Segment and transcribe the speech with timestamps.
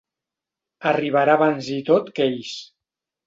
[0.91, 2.55] Arribarà abans i tot que ells.